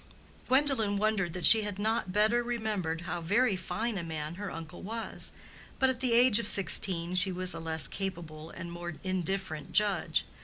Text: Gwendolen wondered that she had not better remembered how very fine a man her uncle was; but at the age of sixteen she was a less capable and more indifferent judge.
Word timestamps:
Gwendolen 0.47 0.97
wondered 0.97 1.33
that 1.33 1.45
she 1.45 1.61
had 1.61 1.77
not 1.77 2.11
better 2.11 2.41
remembered 2.41 3.01
how 3.01 3.21
very 3.21 3.55
fine 3.55 3.99
a 3.99 4.03
man 4.03 4.33
her 4.33 4.49
uncle 4.49 4.81
was; 4.81 5.31
but 5.77 5.91
at 5.91 5.99
the 5.99 6.13
age 6.13 6.39
of 6.39 6.47
sixteen 6.47 7.13
she 7.13 7.31
was 7.31 7.53
a 7.53 7.59
less 7.59 7.87
capable 7.87 8.49
and 8.49 8.71
more 8.71 8.95
indifferent 9.03 9.73
judge. 9.73 10.25